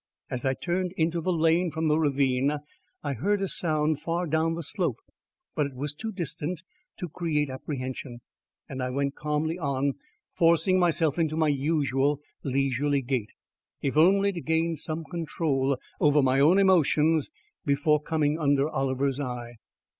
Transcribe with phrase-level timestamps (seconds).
[0.31, 2.57] As I turned into the lane from the ravine
[3.03, 4.97] I heard a sound far down the slope,
[5.53, 6.63] but it was too distant
[6.97, 8.21] to create apprehension,
[8.67, 9.93] and I went calmly on,
[10.33, 13.29] forcing myself into my usual leisurely gait,
[13.83, 17.29] if only to gain some control over my own emotions
[17.63, 19.57] before coming under Oliver's eye.